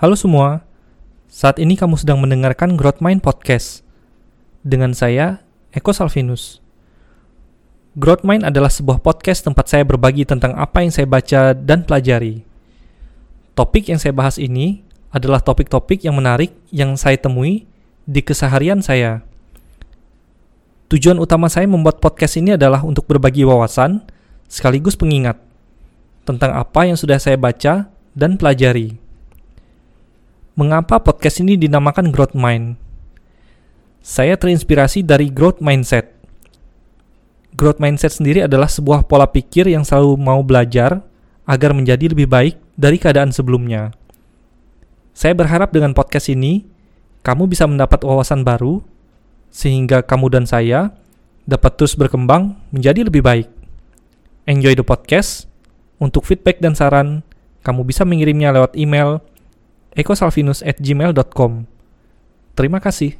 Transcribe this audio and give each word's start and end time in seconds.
Halo 0.00 0.16
semua, 0.16 0.64
saat 1.28 1.60
ini 1.60 1.76
kamu 1.76 1.92
sedang 2.00 2.24
mendengarkan 2.24 2.72
Growth 2.72 3.04
Mind 3.04 3.20
Podcast 3.20 3.84
dengan 4.64 4.96
saya, 4.96 5.44
Eko 5.76 5.92
Salvinus. 5.92 6.64
Growth 8.00 8.24
Mind 8.24 8.48
adalah 8.48 8.72
sebuah 8.72 9.04
podcast 9.04 9.44
tempat 9.44 9.68
saya 9.68 9.84
berbagi 9.84 10.24
tentang 10.24 10.56
apa 10.56 10.80
yang 10.80 10.88
saya 10.88 11.04
baca 11.04 11.52
dan 11.52 11.84
pelajari. 11.84 12.48
Topik 13.52 13.92
yang 13.92 14.00
saya 14.00 14.16
bahas 14.16 14.40
ini 14.40 14.80
adalah 15.12 15.44
topik-topik 15.44 16.00
yang 16.00 16.16
menarik 16.16 16.56
yang 16.72 16.96
saya 16.96 17.20
temui 17.20 17.68
di 18.08 18.24
keseharian 18.24 18.80
saya. 18.80 19.20
Tujuan 20.88 21.20
utama 21.20 21.52
saya 21.52 21.68
membuat 21.68 22.00
podcast 22.00 22.40
ini 22.40 22.56
adalah 22.56 22.80
untuk 22.88 23.04
berbagi 23.04 23.44
wawasan 23.44 24.00
sekaligus 24.48 24.96
pengingat 24.96 25.36
tentang 26.24 26.56
apa 26.56 26.88
yang 26.88 26.96
sudah 26.96 27.20
saya 27.20 27.36
baca 27.36 27.92
dan 28.16 28.40
pelajari. 28.40 28.99
Mengapa 30.58 30.98
podcast 30.98 31.38
ini 31.46 31.54
dinamakan 31.54 32.10
Growth 32.10 32.34
Mind? 32.34 32.74
Saya 34.02 34.34
terinspirasi 34.34 35.06
dari 35.06 35.30
growth 35.30 35.62
mindset. 35.62 36.10
Growth 37.54 37.78
mindset 37.78 38.10
sendiri 38.10 38.42
adalah 38.42 38.66
sebuah 38.66 39.06
pola 39.06 39.30
pikir 39.30 39.70
yang 39.70 39.86
selalu 39.86 40.18
mau 40.18 40.42
belajar 40.42 41.06
agar 41.46 41.70
menjadi 41.70 42.10
lebih 42.10 42.26
baik 42.26 42.58
dari 42.74 42.98
keadaan 42.98 43.30
sebelumnya. 43.30 43.94
Saya 45.14 45.38
berharap 45.38 45.70
dengan 45.70 45.94
podcast 45.94 46.26
ini, 46.26 46.66
kamu 47.22 47.46
bisa 47.46 47.70
mendapat 47.70 48.02
wawasan 48.02 48.42
baru, 48.42 48.82
sehingga 49.54 50.02
kamu 50.02 50.34
dan 50.34 50.50
saya 50.50 50.90
dapat 51.46 51.78
terus 51.78 51.94
berkembang 51.94 52.58
menjadi 52.74 53.06
lebih 53.06 53.22
baik. 53.22 53.46
Enjoy 54.50 54.74
the 54.74 54.82
podcast. 54.82 55.46
Untuk 56.02 56.26
feedback 56.26 56.58
dan 56.58 56.74
saran, 56.74 57.22
kamu 57.62 57.86
bisa 57.86 58.02
mengirimnya 58.02 58.50
lewat 58.50 58.74
email 58.74 59.22
ekosalvinus@gmail.com. 60.00 61.68
Terima 62.56 62.80
kasih. 62.80 63.19